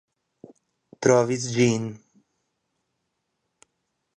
[1.07, 1.85] Trovis ĝin.